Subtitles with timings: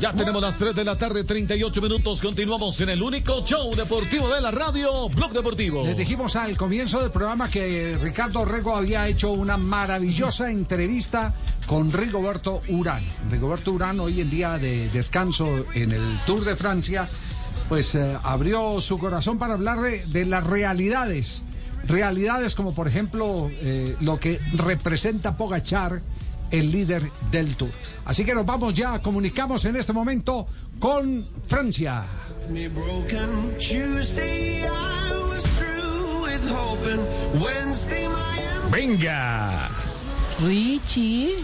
[0.00, 2.20] Ya tenemos las 3 de la tarde, 38 minutos.
[2.20, 5.84] Continuamos en el único show deportivo de la radio, Blog Deportivo.
[5.84, 11.34] Les dijimos al comienzo del programa que Ricardo Rego había hecho una maravillosa entrevista
[11.66, 13.02] con Rigoberto Urán.
[13.28, 17.08] Rigoberto Urán, hoy en día de descanso en el Tour de Francia,
[17.68, 21.42] pues eh, abrió su corazón para hablar de, las realidades.
[21.88, 26.02] Realidades como, por ejemplo, eh, lo que representa Pogachar
[26.50, 27.70] el líder del Tour.
[28.04, 30.46] Así que nos vamos ya, comunicamos en este momento
[30.78, 32.04] con Francia.
[38.70, 39.68] Venga.
[40.44, 41.34] Richie.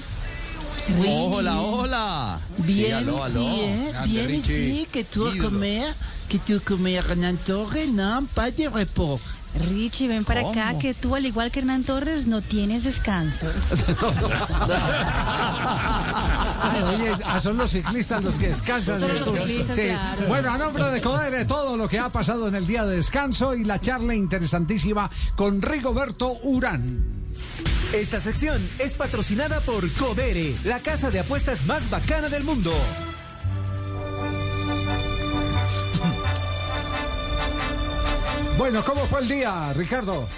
[1.06, 2.38] Hola, hola.
[2.58, 3.41] Bien Sí, aló, aló.
[3.41, 3.88] ici?
[3.88, 4.69] Grande Bien Richie.
[4.69, 5.44] ici, que Ídolo.
[5.44, 5.94] comer,
[6.28, 9.20] que tu comer Hernán Torres, no, pas de repos.
[9.60, 13.47] Richie, ven para acá que tú, al igual que Hernán Torres, no tienes descanso.
[16.60, 18.98] Ay, oye, ah, son los ciclistas los que descansan.
[18.98, 19.82] Son en el los ciclistas, Sí.
[19.82, 20.27] claro.
[20.28, 23.55] Bueno, a nombre de Codere, todo lo que ha pasado en el día de descanso
[23.55, 27.05] y la charla interesantísima con Rigoberto Urán.
[27.92, 32.72] Esta sección es patrocinada por Codere, la casa de apuestas más bacana del mundo.
[38.56, 40.28] Bueno, ¿cómo fue el día, Ricardo?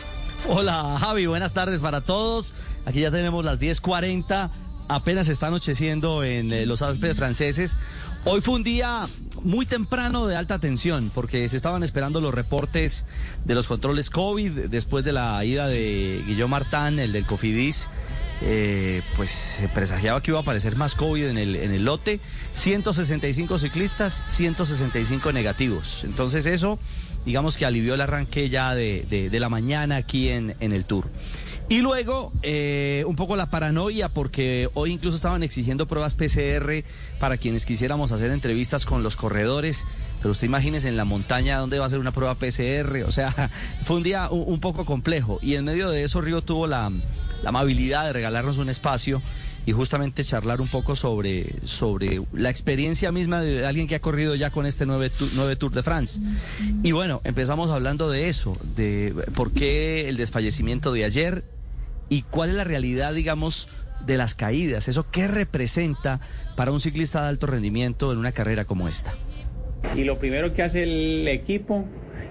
[0.49, 2.55] Hola, Javi, buenas tardes para todos.
[2.87, 4.51] Aquí ya tenemos las 10:40.
[4.89, 7.77] Apenas está anocheciendo en eh, los Alpes franceses.
[8.25, 9.01] Hoy fue un día
[9.43, 13.05] muy temprano de alta tensión porque se estaban esperando los reportes
[13.45, 17.91] de los controles COVID después de la ida de Guillaume Martán, el del Cofidis.
[18.43, 22.21] Eh, pues se presagiaba que iba a aparecer más COVID en el, en el lote.
[22.53, 26.03] 165 ciclistas, 165 negativos.
[26.05, 26.79] Entonces eso,
[27.25, 31.09] digamos que alivió el arranque ya de, de- la mañana aquí en, en el Tour.
[31.69, 36.85] Y luego, eh, un poco la paranoia, porque hoy incluso estaban exigiendo pruebas PCR
[37.19, 39.85] para quienes quisiéramos hacer entrevistas con los corredores.
[40.21, 43.03] Pero usted imagínese en la montaña dónde va a ser una prueba PCR.
[43.07, 43.51] O sea,
[43.85, 45.41] fue un día un poco complejo.
[45.43, 46.93] Y en medio de eso, Río tuvo la,
[47.43, 49.23] la amabilidad de regalarnos un espacio
[49.67, 54.37] y justamente charlar un poco sobre, sobre la experiencia misma de alguien que ha corrido
[54.37, 56.21] ya con este nueve, nueve Tour de France.
[56.85, 61.45] Y bueno, empezamos hablando de eso, de por qué el desfallecimiento de ayer
[62.09, 63.69] y cuál es la realidad, digamos,
[64.07, 64.87] de las caídas.
[64.87, 66.21] Eso qué representa
[66.55, 69.15] para un ciclista de alto rendimiento en una carrera como esta.
[69.97, 71.85] Y lo primero que hace el equipo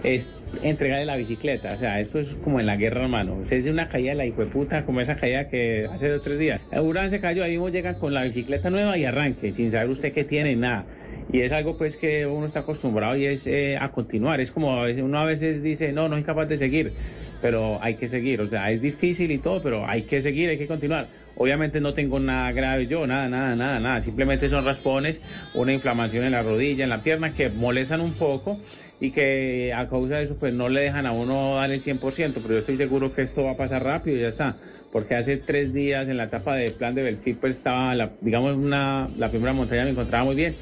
[0.04, 0.30] es
[0.64, 1.74] entregarle la bicicleta.
[1.74, 3.46] O sea, eso es como en la guerra, hermano.
[3.46, 6.62] Se dice una caída de la hijueputa, como esa caída que hace dos tres días.
[6.72, 10.14] Urán se cayó, ahí mismo llegan con la bicicleta nueva y arranque, sin saber usted
[10.14, 10.86] qué tiene, nada.
[11.32, 14.42] Y es algo pues que uno está acostumbrado y es eh, a continuar.
[14.42, 16.94] Es como uno a veces dice, no, no soy capaz de seguir,
[17.42, 18.42] pero hay que seguir.
[18.42, 21.08] O sea, es difícil y todo, pero hay que seguir, hay que continuar.
[21.38, 24.02] Obviamente no tengo nada grave yo, nada, nada, nada, nada.
[24.02, 25.22] Simplemente son raspones,
[25.54, 28.60] una inflamación en la rodilla, en la pierna que molestan un poco
[29.00, 32.00] y que a causa de eso pues no le dejan a uno dar el 100%,
[32.42, 34.58] pero yo estoy seguro que esto va a pasar rápido y ya está.
[34.92, 38.56] Porque hace tres días en la etapa de plan de Belfic pues estaba, la, digamos,
[38.56, 40.56] una, la primera montaña me encontraba muy bien.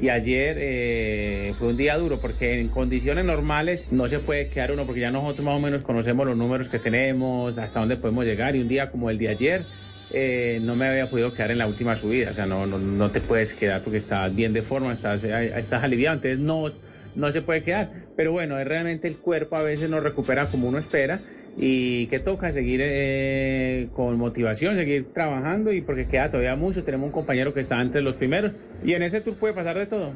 [0.00, 4.72] Y ayer eh, fue un día duro porque en condiciones normales no se puede quedar
[4.72, 8.24] uno porque ya nosotros más o menos conocemos los números que tenemos, hasta dónde podemos
[8.24, 9.64] llegar y un día como el de ayer
[10.12, 13.10] eh, no me había podido quedar en la última subida, o sea, no, no, no
[13.10, 16.72] te puedes quedar porque estás bien de forma, estás, eh, estás aliviado, entonces no,
[17.14, 17.90] no se puede quedar.
[18.16, 21.20] Pero bueno, es realmente el cuerpo a veces no recupera como uno espera
[21.56, 27.06] y que toca seguir eh, con motivación, seguir trabajando y porque queda todavía mucho, tenemos
[27.06, 28.52] un compañero que está entre los primeros
[28.84, 30.12] y en ese tour puede pasar de todo.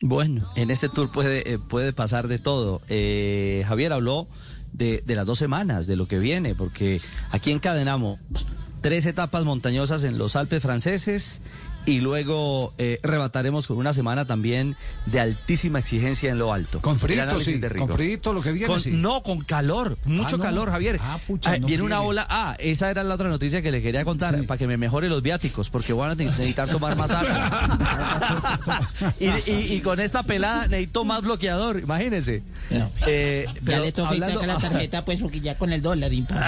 [0.00, 2.80] Bueno, en este tour puede, eh, puede pasar de todo.
[2.88, 4.28] Eh, Javier habló
[4.72, 7.00] de, de las dos semanas, de lo que viene, porque
[7.32, 8.20] aquí encadenamos
[8.80, 11.42] tres etapas montañosas en los Alpes franceses
[11.88, 14.76] y luego eh, rebataremos con una semana también
[15.06, 16.80] de altísima exigencia en lo alto.
[16.82, 17.60] Con análisis sí.
[17.78, 18.90] Con frito, lo que viene, Con- sí.
[18.92, 20.42] No, con calor, mucho no.
[20.44, 20.98] calor, Javier.
[21.02, 22.26] Ah, pucha, Ah, no viene una ola.
[22.28, 25.22] Ah, esa era la otra noticia que le quería contar para que me mejore los
[25.22, 28.90] viáticos, porque van a ne- necesitar tomar más agua.
[29.20, 32.42] y, y- y con esta pelada necesito más bloqueador, imagínense.
[33.06, 36.44] Eh, Ya le toca hablando- la tarjeta, pues, porque ya con el dólar imposible.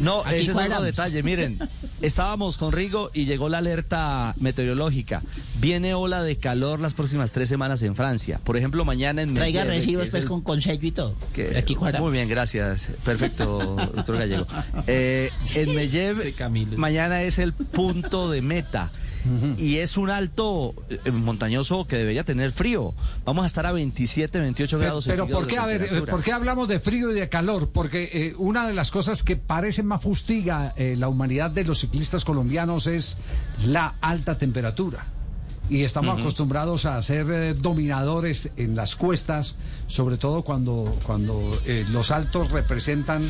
[0.00, 0.84] No, Aquí ese es otro cuadramos.
[0.84, 1.22] detalle.
[1.22, 1.58] Miren,
[2.00, 5.22] estábamos con Rigo y llegó la alerta meteorológica.
[5.60, 8.40] Viene ola de calor las próximas tres semanas en Francia.
[8.44, 11.14] Por ejemplo, mañana en Traiga Megève, recibos, que es pues, el- con consejo y todo.
[11.34, 12.08] que- Aquí cuadramos.
[12.10, 12.90] muy bien, gracias.
[13.04, 14.46] Perfecto, doctor Gallego.
[14.86, 16.34] Eh, en Megève,
[16.76, 18.90] mañana es el punto de meta.
[19.58, 22.94] Y es un alto eh, montañoso que debería tener frío.
[23.24, 25.06] Vamos a estar a 27, 28 Pero, grados.
[25.06, 26.02] pero ¿por qué, a ver, eh.
[26.02, 27.70] ¿por qué hablamos de frío y de calor?
[27.72, 31.78] Porque eh, una de las cosas que parece más fustiga eh, la humanidad de los
[31.80, 33.16] ciclistas colombianos es
[33.64, 35.06] la alta temperatura.
[35.70, 39.56] Y estamos acostumbrados a ser eh, dominadores en las cuestas,
[39.86, 43.26] sobre todo cuando, cuando eh, los altos representan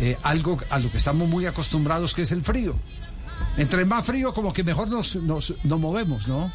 [0.00, 2.74] eh, algo a lo que estamos muy acostumbrados, que es el frío.
[3.56, 6.50] Entre más frío, como que mejor nos, nos, nos movemos, ¿no?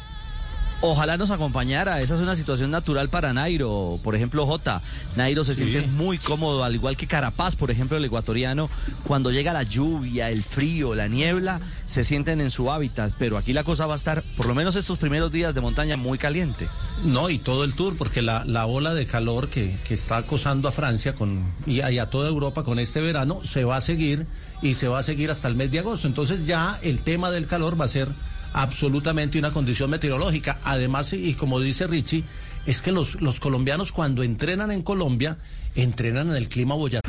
[0.84, 2.00] Ojalá nos acompañara.
[2.00, 4.00] Esa es una situación natural para Nairo.
[4.02, 4.82] Por ejemplo, J.
[5.14, 5.62] Nairo se Sí.
[5.62, 8.68] siente muy cómodo, al igual que Carapaz, por ejemplo, el ecuatoriano.
[9.06, 13.12] Cuando llega la lluvia, el frío, la niebla, se sienten en su hábitat.
[13.16, 15.96] Pero aquí la cosa va a estar, por lo menos estos primeros días de montaña,
[15.96, 16.68] muy caliente.
[17.04, 20.66] No, y todo el tour, porque la, la ola de calor que, que está acosando
[20.66, 23.80] a Francia con, y, a, y a toda Europa con este verano se va a
[23.80, 24.26] seguir
[24.62, 26.08] y se va a seguir hasta el mes de agosto.
[26.08, 28.08] Entonces ya el tema del calor va a ser
[28.52, 30.58] absolutamente una condición meteorológica.
[30.64, 32.24] Además, y, y como dice Richie,
[32.66, 35.38] es que los, los colombianos cuando entrenan en Colombia,
[35.74, 37.08] entrenan en el clima boyacá.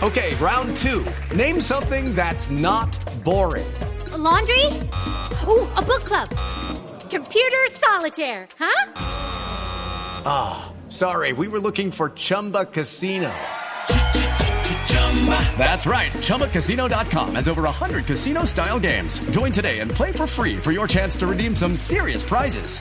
[0.00, 1.04] Okay, round two.
[1.34, 3.66] Name something that's not boring.
[4.18, 4.66] laundry?
[5.46, 6.28] Ooh, a book club.
[7.10, 8.92] Computer solitaire, huh?
[10.26, 13.32] Ah, sorry, we were looking for Chumba Casino.
[15.58, 16.12] That's right.
[16.12, 19.18] ChumbaCasino.com has over 100 casino style games.
[19.30, 22.80] Join today and play for free for your chance to redeem some serious prizes.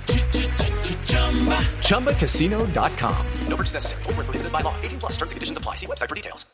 [1.81, 3.25] ChumbaCasino.com.
[3.47, 4.03] No purchase necessary.
[4.03, 4.75] Where prohibited by law.
[4.83, 5.75] 18 plus terms and conditions apply.
[5.75, 6.45] See website for details.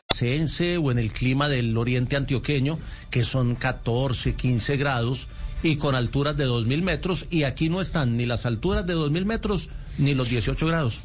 [0.80, 2.78] O en el clima del oriente antioqueño,
[3.10, 5.28] que son 14, 15 grados
[5.62, 9.24] y con alturas de 2.000 metros, y aquí no están ni las alturas de 2.000
[9.24, 11.04] metros ni los 18 grados.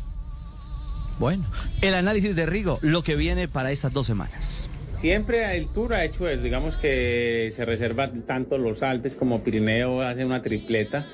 [1.19, 1.43] Bueno,
[1.81, 4.69] el análisis de Rigo, lo que viene para estas dos semanas.
[4.89, 10.01] Siempre el Tour ha hecho eso, digamos que se reserva tanto los Alpes como Pirineo
[10.01, 11.05] hace una tripleta,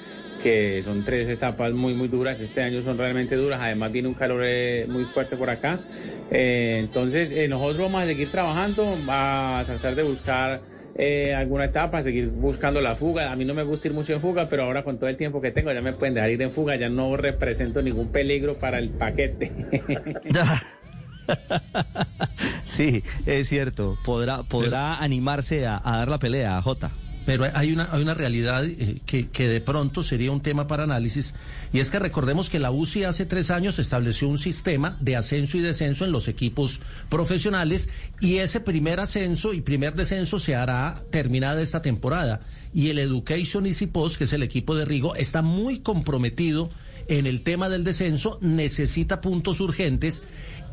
[0.44, 4.14] que son tres etapas muy muy duras, este año son realmente duras, además viene un
[4.14, 5.80] calor eh, muy fuerte por acá,
[6.32, 10.62] Eh, entonces eh, nosotros vamos a seguir trabajando, a tratar de buscar
[10.96, 14.22] eh, alguna etapa, seguir buscando la fuga, a mí no me gusta ir mucho en
[14.22, 16.52] fuga, pero ahora con todo el tiempo que tengo ya me pueden dejar ir en
[16.52, 19.52] fuga, ya no represento ningún peligro para el paquete.
[22.66, 23.98] Sí, es cierto.
[24.06, 26.92] Podrá, podrá animarse a, a dar la pelea a J.
[27.26, 30.84] Pero hay una, hay una realidad eh, que, que de pronto sería un tema para
[30.84, 31.34] análisis,
[31.74, 35.58] y es que recordemos que la UCI hace tres años estableció un sistema de ascenso
[35.58, 37.90] y descenso en los equipos profesionales,
[38.22, 42.42] y ese primer ascenso y primer descenso se hará terminada esta temporada.
[42.74, 46.70] Y el Education Easy Post, que es el equipo de Rigo, está muy comprometido
[47.08, 50.24] en el tema del descenso, necesita puntos urgentes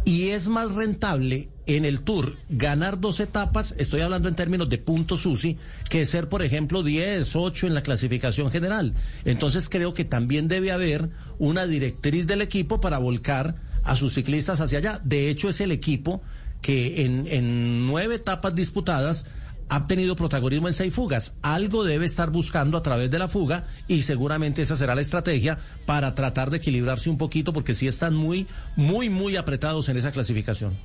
[0.04, 4.78] y es más rentable en el Tour ganar dos etapas, estoy hablando en términos de
[4.78, 5.58] puntos UCI,
[5.88, 8.94] que ser, por ejemplo, 10, 8 en la clasificación general.
[9.24, 13.54] Entonces creo que también debe haber una directriz del equipo para volcar
[13.84, 15.00] a sus ciclistas hacia allá.
[15.04, 16.22] De hecho, es el equipo
[16.60, 19.24] que en, en nueve etapas disputadas
[19.72, 21.32] ha tenido protagonismo en seis fugas.
[21.40, 25.58] Algo debe estar buscando a través de la fuga y seguramente esa será la estrategia
[25.86, 30.12] para tratar de equilibrarse un poquito porque sí están muy, muy, muy apretados en esa
[30.12, 30.76] clasificación.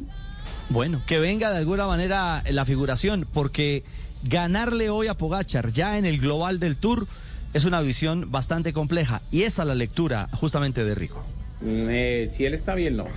[0.70, 3.84] Bueno, que venga de alguna manera la figuración, porque
[4.24, 7.08] ganarle hoy a Pogachar ya en el global del Tour
[7.54, 9.22] es una visión bastante compleja.
[9.32, 11.26] Y esta es la lectura justamente de Rico.
[11.66, 13.08] Eh, si él está bien, no.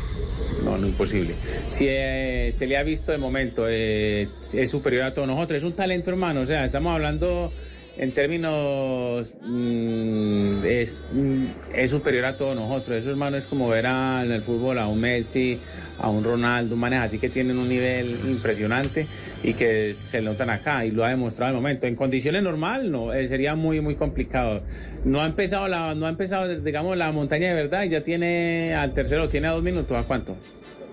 [0.65, 1.35] No, no imposible.
[1.69, 5.59] Si eh, se le ha visto de momento, eh, es superior a todos nosotros.
[5.59, 6.41] Es un talento, hermano.
[6.41, 7.53] O sea, estamos hablando
[8.01, 9.35] en términos.
[9.43, 12.97] mm, es, mm, es superior a todos nosotros.
[12.97, 15.59] Eso, hermano, es como ver en el fútbol a un Messi,
[15.99, 19.07] a un Ronaldo, un manes así que tienen un nivel impresionante
[19.43, 21.87] y que se notan acá y lo ha demostrado al momento.
[21.87, 24.63] En condiciones normales, no, eh, sería muy, muy complicado.
[25.05, 28.75] No ha empezado la, no ha empezado, digamos, la montaña de verdad y ya tiene
[28.75, 30.37] al tercero, tiene a dos minutos, ¿a cuánto?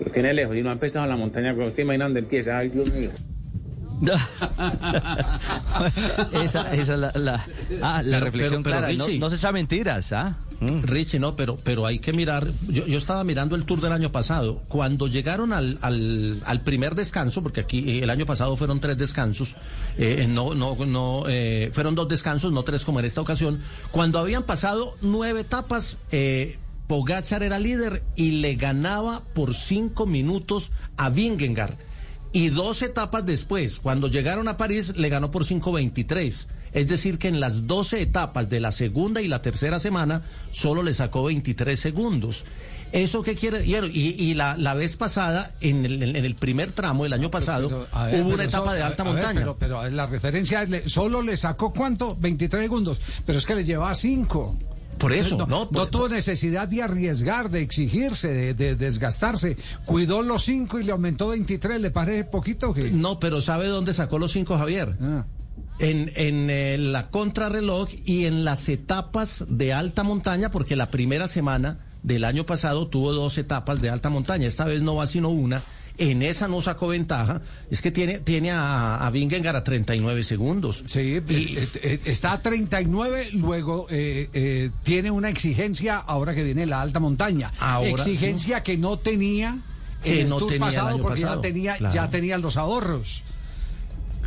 [0.04, 2.58] Lo tiene lejos y no ha empezado la montaña, ¿usted imagina dónde empieza?
[2.58, 3.10] Ay, Dios mío.
[6.34, 7.46] esa, esa es la, la,
[7.82, 8.94] ah, la Pero- reflexión pero- pero, clara.
[8.98, 9.20] No- Richie.
[9.20, 10.38] no, se echa mentiras, ¿ah?
[10.60, 12.48] Richie, no, pero, pero hay que mirar.
[12.68, 14.64] Yo, yo estaba mirando el tour del año pasado.
[14.68, 18.98] Cuando llegaron al, al, al primer descanso, porque aquí eh, el año pasado fueron tres
[18.98, 19.56] descansos,
[19.98, 23.62] eh, no, no, no, eh, fueron dos descansos, no tres como en esta ocasión.
[23.92, 30.72] Cuando habían pasado nueve etapas, eh, Pogachar era líder y le ganaba por cinco minutos
[30.96, 31.76] a Vingegaard.
[32.38, 36.46] Y dos etapas después, cuando llegaron a París, le ganó por 5.23.
[36.74, 40.84] Es decir, que en las 12 etapas de la segunda y la tercera semana, solo
[40.84, 42.46] le sacó 23 segundos.
[42.92, 43.66] ¿Eso qué quiere?
[43.66, 47.70] Y, y- la, la vez pasada, en el, en el primer tramo del año pasado,
[47.70, 49.40] Pero, a ver, hubo una etapa de alta ver, montaña.
[49.40, 52.16] pero, pero la referencia es, solo le sacó cuánto?
[52.20, 53.02] 23 segundos.
[53.26, 54.56] Pero es que le llevaba 5.
[54.98, 59.58] Por eso, no, no, por- tuvo necesidad de arriesgar, de exigirse, de, de desgastarse.
[59.86, 61.80] Cuidó los 5 y le aumentó 23.
[61.82, 62.74] ¿Le parece poquito?
[62.74, 62.90] Que...
[62.92, 64.98] No, pero ¿sabe dónde sacó los cinco, Javier?
[65.02, 65.26] Ah.
[65.80, 71.28] En, en eh, la contrarreloj y en las etapas de alta montaña, porque la primera
[71.28, 74.48] semana del año pasado tuvo dos etapas de alta montaña.
[74.48, 75.64] Esta vez no va sino una.
[76.00, 77.42] En esa no sacó ventaja.
[77.72, 80.84] Es que tiene, tiene a, a Vingegaard a 39 segundos.
[80.86, 86.66] Sí, eh, eh, está a 39, luego eh, eh, tiene una exigencia ahora que viene
[86.68, 87.52] la alta montaña.
[87.60, 89.58] Ahora, exigencia que no tenía
[90.04, 91.96] Que en el no tour tenía el pasado año porque pasado, ya tenía claro.
[91.96, 93.24] ya tenía los ahorros.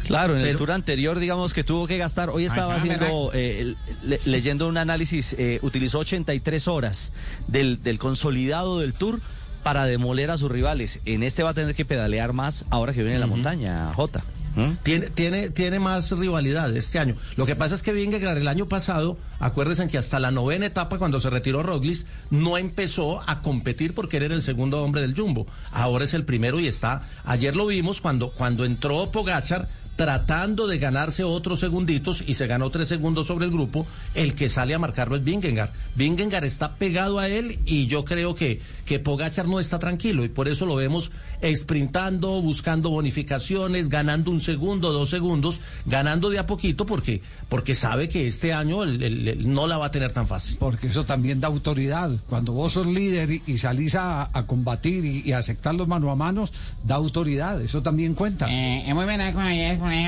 [0.06, 2.30] Claro, en el tour anterior, digamos que tuvo que gastar.
[2.30, 7.12] Hoy estaba haciendo, eh, le- leyendo un análisis, eh, utilizó 83 horas
[7.48, 9.20] del, del consolidado del tour
[9.62, 11.00] para demoler a sus rivales.
[11.04, 14.22] En este va a tener que pedalear más ahora que viene la montaña, Jota.
[14.56, 14.82] ¿Mm?
[14.82, 17.14] Tiene, tiene, tiene más rivalidad este año.
[17.36, 20.98] Lo que pasa es que Vingegaard el año pasado, acuérdense que hasta la novena etapa,
[20.98, 25.46] cuando se retiró Roglic, no empezó a competir porque era el segundo hombre del Jumbo.
[25.70, 27.02] Ahora es el primero y está.
[27.24, 29.68] Ayer lo vimos cuando, cuando entró Pogachar
[30.04, 34.49] tratando de ganarse otros segunditos y se ganó tres segundos sobre el grupo, el que
[34.49, 35.69] sale a marcarlo es Vingegaard.
[35.95, 40.30] Vingegaard está pegado a él y yo creo que, que Pogachar no está tranquilo y
[40.30, 41.12] por eso lo vemos
[41.54, 48.09] sprintando, buscando bonificaciones, ganando un segundo, dos segundos, ganando de a poquito porque, porque sabe
[48.09, 50.57] que este año el- el- el no la va a tener tan fácil.
[50.59, 52.11] Porque eso también da autoridad.
[52.26, 55.88] Cuando vos sos líder y, y salís a, a combatir y, y a aceptar los
[55.88, 56.52] mano a manos,
[56.85, 57.61] da autoridad.
[57.61, 58.50] Eso también cuenta.
[58.50, 60.06] Eh, es muy buena con ayer con Eh,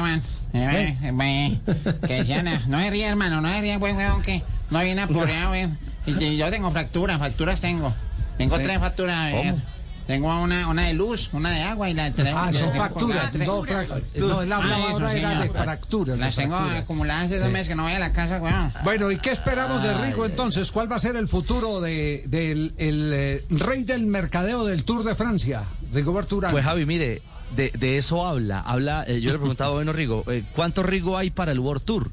[0.54, 1.60] eh, eh,
[2.06, 5.78] que no, se ríe, hermano, no se ríe, buen weón, que no viene apoyado, weón.
[6.06, 7.92] Y que yo tengo fracturas, fracturas tengo.
[8.38, 8.64] Tengo Sí.
[8.64, 9.54] tres fracturas, eh.
[10.06, 12.34] Tengo una, una de luz, una de agua y la de tres.
[12.36, 12.74] Ah, son tres.
[12.74, 15.42] no frac- no, Ah, era señor.
[15.42, 16.82] de fracturas, de Las tengo fracturas.
[16.82, 18.72] acumuladas hace dos meses que no voy a la casa, weón.
[18.82, 20.72] Bueno, ¿y qué esperamos de Rigo entonces?
[20.72, 25.04] ¿Cuál va a ser el futuro de, del el, eh, rey del mercadeo del Tour
[25.04, 25.62] de Francia,
[25.92, 26.50] Rigoberto Urán?
[26.50, 27.22] Pues Javi, mire,
[27.56, 28.60] de, eso habla.
[28.60, 32.10] Habla, eh, yo le preguntaba, bueno, Rigo, eh, ¿cuánto Rigo hay para el World Tour?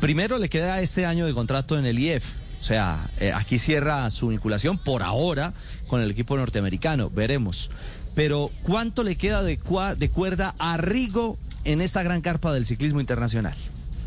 [0.00, 2.24] Primero le queda este año de contrato en el IEF.
[2.60, 5.52] O sea, eh, aquí cierra su vinculación por ahora
[5.86, 7.10] con el equipo norteamericano.
[7.10, 7.70] Veremos.
[8.14, 12.66] Pero ¿cuánto le queda de, cua- de cuerda a Rigo en esta gran carpa del
[12.66, 13.54] ciclismo internacional?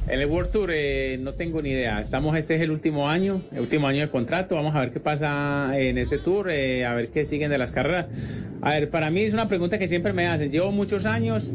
[0.07, 2.01] En el World Tour eh, no tengo ni idea.
[2.01, 4.55] Estamos, este es el último año, el último año de contrato.
[4.55, 7.71] Vamos a ver qué pasa en este tour, eh, a ver qué siguen de las
[7.71, 8.07] carreras.
[8.61, 10.49] A ver, para mí es una pregunta que siempre me hacen.
[10.49, 11.51] Llevo muchos años.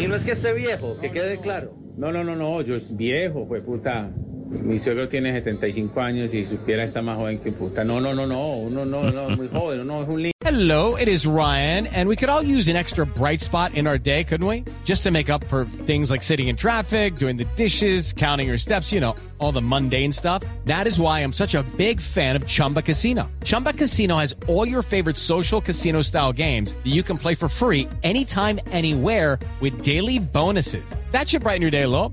[0.00, 1.74] Y no es que esté viejo, que quede claro.
[1.96, 4.10] No, no, no, no, yo es viejo, pues puta.
[4.46, 7.82] Mi suegro tiene 75 años y supiera está más joven que puta.
[7.82, 10.30] No, no, no, no, no, no, muy joven, uno es un.
[10.44, 13.96] Hello, it is Ryan, and we could all use an extra bright spot in our
[13.96, 14.64] day, couldn't we?
[14.84, 18.58] Just to make up for things like sitting in traffic, doing the dishes, counting your
[18.58, 20.42] steps, you know, all the mundane stuff.
[20.66, 23.30] That is why I'm such a big fan of Chumba Casino.
[23.42, 27.48] Chumba Casino has all your favorite social casino style games that you can play for
[27.48, 30.84] free anytime, anywhere with daily bonuses.
[31.10, 32.12] That should brighten your day a little.